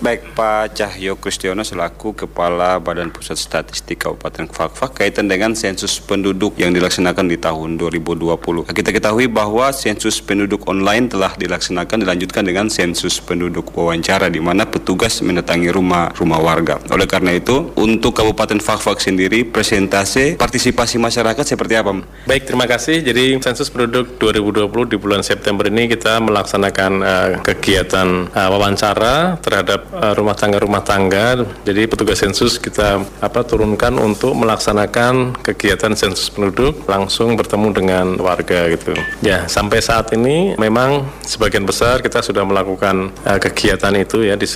Baik 0.00 0.32
Pak 0.32 0.80
Cahyo 0.80 1.20
Kristiono 1.20 1.60
selaku 1.60 2.16
Kepala 2.16 2.80
Badan 2.80 3.12
Pusat 3.12 3.36
Statistik 3.36 4.00
Kabupaten 4.00 4.48
Fakfak 4.48 4.96
kaitan 4.96 5.28
dengan 5.28 5.52
sensus 5.52 6.00
penduduk 6.00 6.56
yang 6.56 6.72
dilaksanakan 6.72 7.28
di 7.28 7.36
tahun 7.36 7.76
2020. 7.76 8.40
Kita 8.72 8.96
ketahui 8.96 9.28
bahwa 9.28 9.68
sensus 9.76 10.16
penduduk 10.24 10.64
online 10.72 11.12
telah 11.12 11.36
dilaksanakan 11.36 12.00
dilanjutkan 12.00 12.48
dengan 12.48 12.72
sensus 12.72 13.20
penduduk 13.20 13.76
wawancara 13.76 14.32
di 14.32 14.40
mana 14.40 14.64
petugas 14.64 15.20
mendatangi 15.20 15.68
rumah-rumah 15.68 16.40
warga. 16.40 16.80
Oleh 16.88 17.04
karena 17.04 17.36
itu, 17.36 17.68
untuk 17.76 18.16
Kabupaten 18.16 18.56
Fakfak 18.56 19.04
sendiri 19.04 19.44
presentasi 19.44 20.40
partisipasi 20.40 20.96
masyarakat 20.96 21.44
seperti 21.44 21.76
apa? 21.76 22.00
Baik, 22.24 22.48
terima 22.48 22.64
kasih. 22.64 23.04
Jadi 23.04 23.36
sensus 23.44 23.68
penduduk 23.68 24.16
2020 24.16 24.64
di 24.64 24.96
bulan 24.96 25.20
September 25.20 25.68
ini 25.68 25.92
kita 25.92 26.24
melaksanakan 26.24 26.92
uh, 27.04 27.28
kegiatan 27.44 28.32
uh, 28.32 28.48
wawancara 28.48 29.36
terhadap 29.44 29.89
rumah 29.92 30.36
tangga 30.38 30.58
rumah 30.62 30.82
tangga. 30.84 31.42
Jadi 31.66 31.86
petugas 31.90 32.22
sensus 32.22 32.56
kita 32.56 33.02
apa 33.20 33.40
turunkan 33.42 33.96
untuk 33.98 34.34
melaksanakan 34.38 35.38
kegiatan 35.42 35.94
sensus 35.98 36.30
penduduk 36.30 36.86
langsung 36.86 37.34
bertemu 37.34 37.68
dengan 37.74 38.06
warga 38.18 38.70
gitu. 38.70 38.94
Ya 39.24 39.46
sampai 39.50 39.82
saat 39.82 40.12
ini 40.14 40.54
memang 40.56 41.06
sebagian 41.26 41.66
besar 41.66 42.00
kita 42.00 42.22
sudah 42.22 42.46
melakukan 42.46 43.10
uh, 43.26 43.38
kegiatan 43.38 43.94
itu 43.98 44.26
ya 44.26 44.34
di 44.38 44.46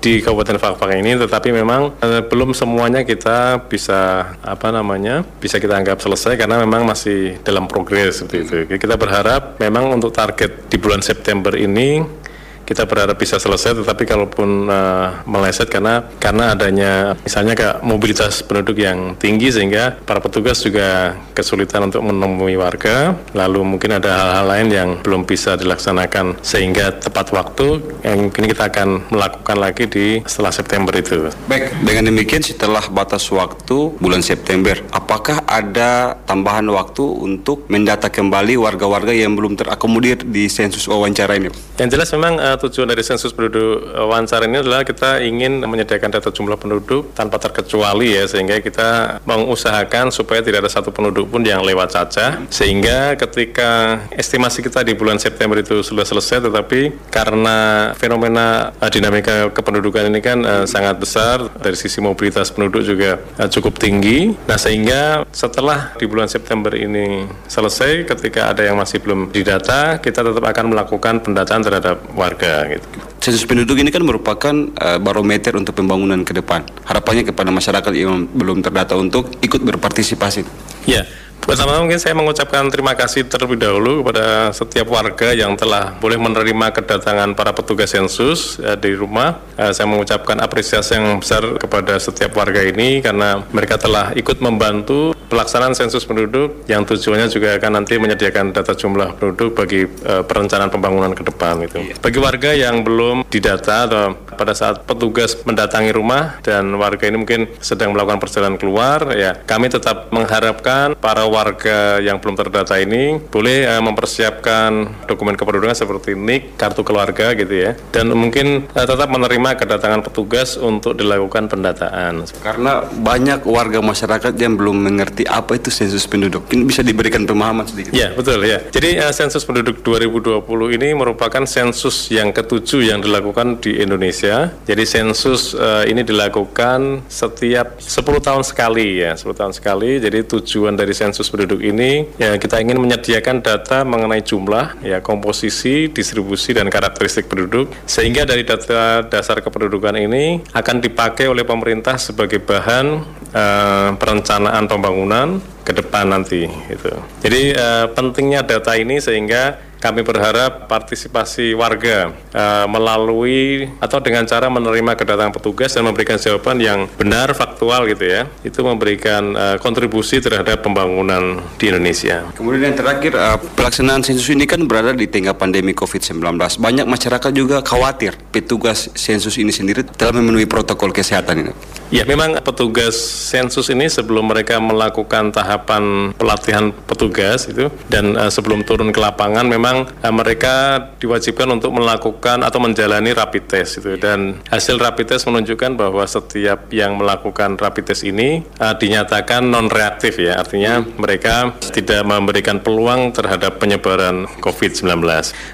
di 0.00 0.20
Kabupaten 0.20 0.60
Fakfak 0.60 0.96
ini, 1.00 1.16
tetapi 1.16 1.52
memang 1.52 1.96
uh, 2.00 2.22
belum 2.24 2.52
semuanya 2.56 3.02
kita 3.04 3.64
bisa 3.64 4.32
apa 4.40 4.68
namanya 4.72 5.24
bisa 5.40 5.60
kita 5.60 5.76
anggap 5.76 6.00
selesai 6.00 6.36
karena 6.36 6.60
memang 6.60 6.84
masih 6.84 7.40
dalam 7.42 7.68
progres 7.68 8.20
seperti 8.20 8.38
itu. 8.44 8.56
Kita 8.76 8.96
berharap 8.96 9.56
memang 9.60 9.94
untuk 9.94 10.12
target 10.12 10.68
di 10.68 10.76
bulan 10.76 11.00
September 11.04 11.52
ini 11.54 12.23
kita 12.64 12.88
berharap 12.88 13.16
bisa 13.16 13.36
selesai 13.36 13.84
tetapi 13.84 14.04
kalaupun 14.08 14.68
uh, 14.68 15.22
meleset 15.28 15.68
karena 15.68 16.04
karena 16.18 16.56
adanya 16.56 16.92
misalnya 17.20 17.54
kayak 17.54 17.76
mobilitas 17.84 18.40
penduduk 18.42 18.80
yang 18.80 19.14
tinggi 19.20 19.52
sehingga 19.52 20.00
para 20.02 20.18
petugas 20.18 20.64
juga 20.64 21.14
kesulitan 21.36 21.92
untuk 21.92 22.02
menemui 22.02 22.56
warga 22.56 23.14
lalu 23.36 23.62
mungkin 23.62 24.00
ada 24.00 24.10
hal-hal 24.10 24.46
lain 24.48 24.68
yang 24.72 24.90
belum 25.04 25.28
bisa 25.28 25.54
dilaksanakan 25.60 26.40
sehingga 26.40 26.96
tepat 26.98 27.30
waktu 27.36 27.84
yang 28.00 28.28
mungkin 28.28 28.44
kita 28.48 28.72
akan 28.72 28.88
melakukan 29.12 29.56
lagi 29.60 29.84
di 29.84 30.06
setelah 30.24 30.52
September 30.54 30.92
itu. 30.96 31.28
Baik, 31.50 31.74
dengan 31.84 32.08
demikian 32.08 32.40
setelah 32.40 32.84
batas 32.88 33.26
waktu 33.28 33.92
bulan 34.00 34.24
September, 34.24 34.78
apakah 34.94 35.44
ada 35.44 36.16
tambahan 36.24 36.64
waktu 36.72 37.04
untuk 37.04 37.68
mendata 37.68 38.08
kembali 38.08 38.56
warga-warga 38.56 39.12
yang 39.12 39.36
belum 39.36 39.58
terakomodir 39.58 40.24
di 40.24 40.48
sensus 40.48 40.86
wawancara 40.88 41.36
ini? 41.36 41.50
Yang 41.76 41.88
jelas 41.98 42.08
memang 42.14 42.34
uh, 42.38 42.53
tujuan 42.60 42.88
dari 42.90 43.02
sensus 43.04 43.32
penduduk 43.32 43.84
uh, 43.94 44.06
wawancara 44.06 44.44
ini 44.44 44.60
adalah 44.60 44.84
kita 44.84 45.24
ingin 45.24 45.64
menyediakan 45.64 46.10
data 46.12 46.28
jumlah 46.28 46.58
penduduk 46.60 47.14
tanpa 47.16 47.40
terkecuali 47.40 48.14
ya 48.14 48.24
sehingga 48.28 48.60
kita 48.60 49.20
mengusahakan 49.24 50.12
supaya 50.12 50.44
tidak 50.44 50.66
ada 50.66 50.70
satu 50.70 50.90
penduduk 50.92 51.30
pun 51.30 51.42
yang 51.42 51.64
lewat 51.64 51.94
caca. 51.96 52.44
Sehingga 52.52 53.16
ketika 53.16 54.02
estimasi 54.12 54.60
kita 54.60 54.84
di 54.84 54.92
bulan 54.92 55.16
September 55.16 55.56
itu 55.58 55.80
sudah 55.80 56.04
selesai 56.04 56.44
tetapi 56.44 56.94
karena 57.08 57.90
fenomena 57.96 58.76
uh, 58.78 58.90
dinamika 58.90 59.50
kependudukan 59.50 60.10
ini 60.10 60.20
kan 60.20 60.38
uh, 60.44 60.64
sangat 60.68 61.00
besar 61.00 61.48
dari 61.58 61.74
sisi 61.74 61.98
mobilitas 62.04 62.52
penduduk 62.52 62.84
juga 62.84 63.22
uh, 63.40 63.48
cukup 63.48 63.80
tinggi. 63.80 64.36
Nah 64.44 64.58
sehingga 64.60 65.24
setelah 65.32 65.96
di 65.96 66.04
bulan 66.04 66.28
September 66.28 66.74
ini 66.76 67.24
selesai 67.48 68.04
ketika 68.04 68.52
ada 68.52 68.62
yang 68.66 68.76
masih 68.76 69.00
belum 69.00 69.32
didata 69.32 69.98
kita 69.98 70.20
tetap 70.20 70.44
akan 70.44 70.74
melakukan 70.76 71.24
pendataan 71.24 71.62
terhadap 71.64 71.96
warga 72.12 72.43
gitu. 72.70 72.86
Sensus 73.20 73.44
penduduk 73.48 73.80
ini 73.80 73.88
kan 73.88 74.04
merupakan 74.04 74.54
uh, 74.78 74.98
barometer 75.00 75.56
untuk 75.56 75.76
pembangunan 75.76 76.20
ke 76.22 76.36
depan. 76.36 76.64
Harapannya 76.84 77.24
kepada 77.24 77.48
masyarakat 77.48 77.92
yang 77.96 78.28
belum 78.28 78.60
terdata 78.60 78.94
untuk 78.94 79.32
ikut 79.40 79.64
berpartisipasi. 79.64 80.44
Ya, 80.84 81.08
Pertama 81.44 81.76
mungkin 81.76 82.00
saya 82.00 82.16
mengucapkan 82.16 82.64
terima 82.72 82.96
kasih 82.96 83.28
terlebih 83.28 83.60
dahulu 83.60 84.00
kepada 84.00 84.48
setiap 84.56 84.88
warga 84.88 85.36
yang 85.36 85.52
telah 85.60 85.92
boleh 86.00 86.16
menerima 86.16 86.72
kedatangan 86.72 87.36
para 87.36 87.52
petugas 87.52 87.92
sensus 87.92 88.56
eh, 88.64 88.72
di 88.80 88.96
rumah. 88.96 89.44
Eh, 89.60 89.68
saya 89.76 89.84
mengucapkan 89.84 90.40
apresiasi 90.40 90.96
yang 90.96 91.20
besar 91.20 91.44
kepada 91.60 92.00
setiap 92.00 92.32
warga 92.40 92.64
ini 92.64 93.04
karena 93.04 93.44
mereka 93.52 93.76
telah 93.76 94.16
ikut 94.16 94.40
membantu 94.40 95.12
pelaksanaan 95.34 95.74
sensus 95.74 96.06
penduduk 96.06 96.62
yang 96.70 96.86
tujuannya 96.86 97.26
juga 97.26 97.58
akan 97.58 97.82
nanti 97.82 97.98
menyediakan 97.98 98.54
data 98.54 98.78
jumlah 98.78 99.18
penduduk 99.18 99.58
bagi 99.58 99.82
eh, 99.82 100.22
perencanaan 100.22 100.70
pembangunan 100.70 101.10
ke 101.10 101.26
depan 101.26 101.66
itu. 101.66 101.82
Iya. 101.82 101.94
Bagi 101.98 102.18
warga 102.22 102.50
yang 102.54 102.86
belum 102.86 103.26
didata 103.26 103.90
atau 103.90 104.14
pada 104.38 104.54
saat 104.54 104.86
petugas 104.86 105.34
mendatangi 105.42 105.90
rumah 105.90 106.38
dan 106.46 106.70
warga 106.78 107.10
ini 107.10 107.18
mungkin 107.18 107.50
sedang 107.58 107.90
melakukan 107.90 108.22
perjalanan 108.22 108.58
keluar 108.58 109.10
ya 109.14 109.34
kami 109.46 109.70
tetap 109.70 110.10
mengharapkan 110.14 110.94
para 110.98 111.26
warga 111.26 111.98
yang 111.98 112.22
belum 112.22 112.38
terdata 112.38 112.78
ini 112.78 113.18
boleh 113.18 113.66
uh, 113.66 113.82
mempersiapkan 113.82 115.04
dokumen 115.08 115.34
kependudukan 115.34 115.74
seperti 115.74 116.14
NIK, 116.14 116.54
kartu 116.60 116.86
keluarga 116.86 117.32
gitu 117.34 117.50
ya, 117.50 117.74
dan 117.90 118.12
mungkin 118.12 118.68
uh, 118.70 118.86
tetap 118.86 119.08
menerima 119.10 119.56
kedatangan 119.58 120.04
petugas 120.04 120.54
untuk 120.60 120.94
dilakukan 120.94 121.48
pendataan. 121.50 122.28
Karena 122.44 122.84
banyak 122.84 123.42
warga 123.48 123.80
masyarakat 123.80 124.32
yang 124.38 124.54
belum 124.54 124.84
mengerti 124.84 125.23
apa 125.26 125.58
itu 125.58 125.68
sensus 125.72 126.04
penduduk, 126.06 126.46
ini 126.52 126.68
bisa 126.68 126.80
diberikan 126.80 127.24
pemahaman 127.24 127.66
sedikit. 127.66 127.92
Ya 127.92 128.12
betul 128.12 128.44
ya. 128.44 128.62
Jadi 128.70 129.00
uh, 129.00 129.12
sensus 129.12 129.42
penduduk 129.42 129.80
2020 129.82 130.44
ini 130.76 130.88
merupakan 130.96 131.44
sensus 131.44 132.08
yang 132.12 132.30
ketujuh 132.30 132.90
yang 132.92 133.00
dilakukan 133.00 133.60
di 133.60 133.80
Indonesia. 133.82 134.52
Jadi 134.64 134.84
sensus 134.84 135.56
uh, 135.56 135.84
ini 135.84 136.04
dilakukan 136.06 137.06
setiap 137.08 137.80
10 137.80 137.94
tahun 138.20 138.42
sekali 138.46 139.02
ya, 139.02 139.16
10 139.16 139.34
tahun 139.34 139.52
sekali. 139.52 139.98
Jadi 139.98 140.24
tujuan 140.28 140.74
dari 140.74 140.92
sensus 140.96 141.28
penduduk 141.28 141.60
ini 141.60 142.06
ya 142.20 142.36
kita 142.38 142.60
ingin 142.60 142.78
menyediakan 142.80 143.40
data 143.40 143.82
mengenai 143.82 144.22
jumlah 144.24 144.84
ya 144.84 144.98
komposisi, 145.04 145.90
distribusi 145.90 146.52
dan 146.56 146.68
karakteristik 146.68 147.28
penduduk 147.28 147.70
sehingga 147.84 148.24
dari 148.24 148.42
data 148.42 149.04
dasar 149.06 149.40
kependudukan 149.40 149.94
ini 149.96 150.42
akan 150.52 150.80
dipakai 150.80 151.28
oleh 151.30 151.46
pemerintah 151.46 151.96
sebagai 152.00 152.42
bahan 152.42 153.02
uh, 153.34 153.92
perencanaan 153.98 154.64
pembangunan 154.70 155.42
ke 155.66 155.72
depan 155.74 156.08
nanti 156.08 156.46
itu. 156.46 156.92
Jadi 157.20 157.56
uh, 157.56 157.86
pentingnya 157.92 158.46
data 158.46 158.78
ini 158.78 159.00
sehingga 159.02 159.74
kami 159.84 160.00
berharap 160.00 160.64
partisipasi 160.64 161.52
warga 161.52 162.08
uh, 162.32 162.64
melalui 162.64 163.68
atau 163.84 164.00
dengan 164.00 164.24
cara 164.24 164.48
menerima 164.48 164.96
kedatangan 164.96 165.36
petugas 165.36 165.76
dan 165.76 165.84
memberikan 165.84 166.16
jawaban 166.16 166.56
yang 166.56 166.88
benar 166.96 167.36
faktual 167.36 167.84
gitu 167.92 168.08
ya 168.08 168.24
itu 168.40 168.64
memberikan 168.64 169.36
uh, 169.36 169.56
kontribusi 169.60 170.24
terhadap 170.24 170.64
pembangunan 170.64 171.44
di 171.60 171.68
Indonesia. 171.68 172.24
Kemudian 172.32 172.72
yang 172.72 172.76
terakhir 172.80 173.12
uh, 173.12 173.36
pelaksanaan 173.36 174.00
sensus 174.00 174.32
ini 174.32 174.48
kan 174.48 174.64
berada 174.64 174.96
di 174.96 175.04
tengah 175.04 175.36
pandemi 175.36 175.76
COVID-19. 175.76 176.32
Banyak 176.40 176.88
masyarakat 176.88 177.30
juga 177.36 177.60
khawatir 177.60 178.16
petugas 178.32 178.88
sensus 178.96 179.36
ini 179.36 179.52
sendiri 179.52 179.84
telah 179.84 180.16
memenuhi 180.16 180.48
protokol 180.48 180.96
kesehatan 180.96 181.44
ini. 181.44 181.52
Ya 181.92 182.08
memang 182.08 182.40
petugas 182.40 182.96
sensus 183.28 183.68
ini 183.68 183.92
sebelum 183.92 184.24
mereka 184.24 184.56
melakukan 184.56 185.28
tahapan 185.28 186.16
pelatihan 186.16 186.72
petugas 186.72 187.44
itu 187.44 187.68
dan 187.92 188.16
uh, 188.16 188.32
sebelum 188.32 188.64
turun 188.64 188.88
ke 188.88 189.00
lapangan 189.00 189.44
memang 189.44 189.92
uh, 190.00 190.14
mereka 190.14 190.80
diwajibkan 190.96 191.44
untuk 191.52 191.76
melakukan 191.76 192.40
atau 192.40 192.58
menjalani 192.62 193.12
rapid 193.12 193.44
test 193.44 193.84
itu. 193.84 194.00
Dan 194.00 194.40
hasil 194.48 194.80
rapid 194.80 195.16
test 195.16 195.28
menunjukkan 195.28 195.76
bahwa 195.76 196.02
setiap 196.08 196.72
yang 196.72 196.96
melakukan 196.96 197.60
rapid 197.60 197.92
test 197.92 198.08
ini 198.08 198.40
uh, 198.58 198.72
dinyatakan 198.72 199.44
non 199.44 199.68
reaktif 199.68 200.16
ya. 200.16 200.40
Artinya 200.40 200.80
mereka 200.80 201.52
tidak 201.68 202.00
memberikan 202.08 202.64
peluang 202.64 203.12
terhadap 203.12 203.60
penyebaran 203.60 204.24
COVID-19. 204.40 204.88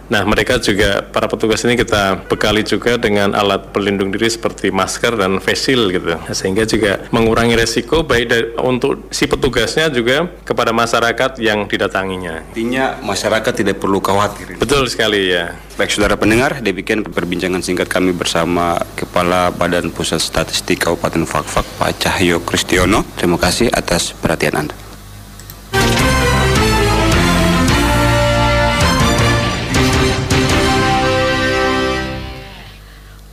Nah 0.08 0.22
mereka 0.24 0.62
juga 0.62 1.02
para 1.02 1.26
petugas 1.26 1.66
ini 1.66 1.74
kita 1.74 2.22
bekali 2.30 2.62
juga 2.62 2.94
dengan 2.96 3.34
alat 3.34 3.74
pelindung 3.74 4.14
diri 4.14 4.30
seperti 4.30 4.70
masker 4.70 5.18
dan 5.18 5.42
face 5.42 5.70
shield 5.70 5.90
gitu 5.92 6.20
sehingga 6.32 6.64
juga 6.66 7.06
mengurangi 7.14 7.54
resiko 7.58 8.02
baik 8.02 8.24
dari, 8.26 8.46
untuk 8.62 9.08
si 9.12 9.26
petugasnya 9.26 9.90
juga 9.92 10.26
kepada 10.44 10.70
masyarakat 10.74 11.38
yang 11.42 11.66
didatanginya. 11.66 12.46
Artinya 12.50 12.98
masyarakat 13.02 13.52
tidak 13.52 13.76
perlu 13.78 14.02
khawatir. 14.02 14.58
Betul 14.58 14.88
sekali 14.90 15.32
ya. 15.32 15.54
Baik 15.78 15.96
saudara 15.96 16.20
pendengar, 16.20 16.60
demikian 16.60 17.00
perbincangan 17.06 17.64
singkat 17.64 17.88
kami 17.88 18.12
bersama 18.12 18.76
Kepala 18.98 19.48
Badan 19.48 19.88
Pusat 19.88 20.20
Statistik 20.20 20.84
Kabupaten 20.84 21.24
Fakfak 21.24 21.64
Pak 21.80 22.04
Cahyo 22.04 22.44
Kristiono. 22.44 23.06
Terima 23.16 23.40
kasih 23.40 23.72
atas 23.72 24.12
perhatian 24.12 24.66
Anda. 24.66 24.76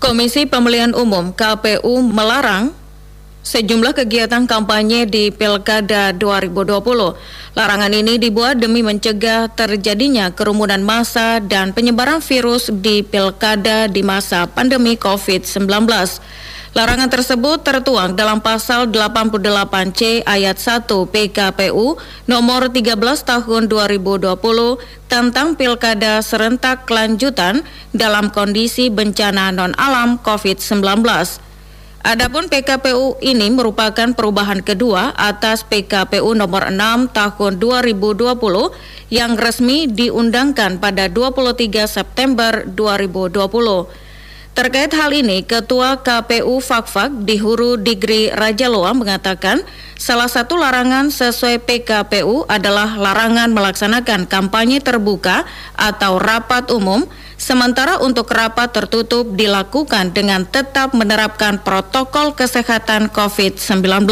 Komisi 0.08 0.48
Pemilihan 0.48 0.96
Umum 0.96 1.36
KPU 1.36 2.00
melarang 2.00 2.72
sejumlah 3.48 3.96
kegiatan 3.96 4.44
kampanye 4.44 5.08
di 5.08 5.32
Pilkada 5.32 6.12
2020. 6.12 6.84
Larangan 7.56 7.96
ini 7.96 8.20
dibuat 8.20 8.60
demi 8.60 8.84
mencegah 8.84 9.48
terjadinya 9.48 10.36
kerumunan 10.36 10.84
massa 10.84 11.40
dan 11.40 11.72
penyebaran 11.72 12.20
virus 12.20 12.68
di 12.68 13.08
Pilkada 13.08 13.88
di 13.88 14.04
masa 14.04 14.52
pandemi 14.52 15.00
COVID-19. 15.00 15.64
Larangan 16.76 17.10
tersebut 17.10 17.64
tertuang 17.64 18.14
dalam 18.14 18.44
pasal 18.44 18.92
88C 18.92 20.28
ayat 20.28 20.60
1 20.60 20.86
PKPU 21.10 21.96
nomor 22.28 22.70
13 22.70 23.00
tahun 23.24 23.66
2020 23.72 24.28
tentang 25.08 25.56
pilkada 25.56 26.20
serentak 26.20 26.86
lanjutan 26.92 27.64
dalam 27.96 28.30
kondisi 28.30 28.92
bencana 28.92 29.50
non-alam 29.56 30.20
COVID-19. 30.22 31.47
Adapun 32.06 32.46
PKPU 32.46 33.18
ini 33.26 33.50
merupakan 33.50 34.14
perubahan 34.14 34.62
kedua 34.62 35.18
atas 35.18 35.66
PKPU 35.66 36.38
nomor 36.38 36.70
6 36.70 37.10
tahun 37.10 37.58
2020 37.58 38.38
yang 39.10 39.34
resmi 39.34 39.90
diundangkan 39.90 40.78
pada 40.78 41.10
23 41.10 41.90
September 41.90 42.70
2020. 42.70 44.07
Terkait 44.58 44.90
hal 44.90 45.14
ini, 45.14 45.46
Ketua 45.46 46.02
KPU 46.02 46.58
Fakfak 46.58 47.14
di 47.30 47.38
Huru 47.38 47.78
Digri 47.78 48.34
Raja 48.34 48.66
Loa 48.66 48.90
mengatakan 48.90 49.62
salah 50.02 50.26
satu 50.26 50.58
larangan 50.58 51.14
sesuai 51.14 51.62
PKPU 51.62 52.50
adalah 52.50 52.98
larangan 52.98 53.54
melaksanakan 53.54 54.26
kampanye 54.26 54.82
terbuka 54.82 55.46
atau 55.78 56.18
rapat 56.18 56.74
umum 56.74 57.06
Sementara 57.38 58.02
untuk 58.02 58.34
rapat 58.34 58.74
tertutup 58.74 59.38
dilakukan 59.38 60.10
dengan 60.10 60.42
tetap 60.50 60.98
menerapkan 60.98 61.62
protokol 61.62 62.34
kesehatan 62.34 63.14
COVID-19. 63.14 64.10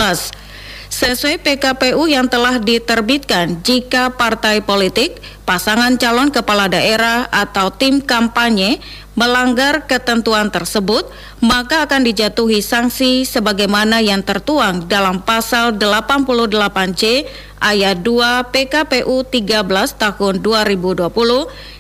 Sesuai 0.96 1.44
PKPU 1.44 2.08
yang 2.08 2.32
telah 2.32 2.56
diterbitkan. 2.56 3.60
Jika 3.68 4.16
partai 4.16 4.64
politik, 4.64 5.20
pasangan 5.44 6.00
calon 6.00 6.32
kepala 6.32 6.72
daerah 6.72 7.28
atau 7.36 7.68
tim 7.68 8.00
kampanye 8.00 8.80
melanggar 9.20 9.92
ketentuan 9.92 10.48
tersebut, 10.56 11.04
maka 11.44 11.84
akan 11.84 12.08
dijatuhi 12.08 12.64
sanksi 12.64 13.28
sebagaimana 13.28 14.00
yang 14.00 14.24
tertuang 14.24 14.88
dalam 14.88 15.20
pasal 15.20 15.76
88C 15.76 17.28
ayat 17.60 18.00
2 18.00 18.52
PKPU 18.56 19.28
13 19.28 19.68
tahun 20.00 20.34
2020 20.40 21.12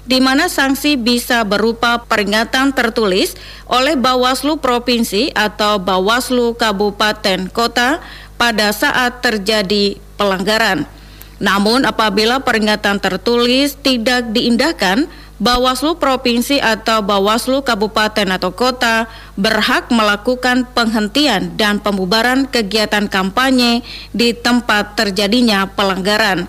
di 0.05 0.19
mana 0.21 0.47
sanksi 0.47 0.95
bisa 1.01 1.41
berupa 1.43 2.05
peringatan 2.05 2.71
tertulis 2.71 3.33
oleh 3.65 3.97
Bawaslu 3.97 4.61
provinsi 4.61 5.33
atau 5.33 5.81
Bawaslu 5.81 6.53
kabupaten 6.55 7.49
kota 7.49 7.99
pada 8.35 8.71
saat 8.71 9.23
terjadi 9.23 9.99
pelanggaran. 10.19 10.87
Namun 11.39 11.83
apabila 11.83 12.39
peringatan 12.39 13.03
tertulis 13.03 13.75
tidak 13.75 14.31
diindahkan, 14.31 15.07
Bawaslu 15.35 15.99
provinsi 15.99 16.63
atau 16.63 17.03
Bawaslu 17.03 17.59
kabupaten 17.59 18.39
atau 18.39 18.55
kota 18.55 19.11
berhak 19.35 19.91
melakukan 19.91 20.63
penghentian 20.71 21.51
dan 21.59 21.83
pembubaran 21.83 22.47
kegiatan 22.47 23.11
kampanye 23.11 23.83
di 24.15 24.31
tempat 24.31 24.95
terjadinya 24.95 25.67
pelanggaran. 25.67 26.47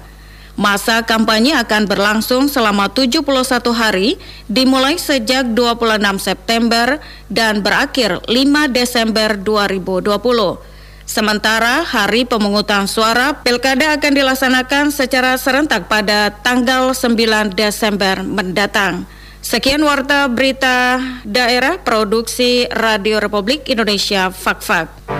Masa 0.54 1.02
kampanye 1.02 1.52
akan 1.58 1.90
berlangsung 1.90 2.46
selama 2.46 2.86
71 2.88 3.26
hari 3.74 4.16
dimulai 4.46 4.96
sejak 4.96 5.50
26 5.52 6.22
September 6.22 7.02
dan 7.26 7.66
berakhir 7.66 8.22
5 8.24 8.70
Desember 8.70 9.34
2020. 9.34 10.75
Sementara 11.06 11.86
hari 11.86 12.26
pemungutan 12.26 12.90
suara 12.90 13.38
Pilkada 13.46 13.94
akan 13.94 14.12
dilaksanakan 14.12 14.90
secara 14.90 15.38
serentak 15.38 15.86
pada 15.86 16.34
tanggal 16.42 16.90
9 16.90 17.54
Desember 17.54 18.26
mendatang. 18.26 19.06
Sekian 19.38 19.86
warta 19.86 20.26
berita 20.26 20.98
daerah 21.22 21.78
produksi 21.78 22.66
Radio 22.74 23.22
Republik 23.22 23.70
Indonesia 23.70 24.34
Fakfak. 24.34 24.90
-Fak. 25.06 25.15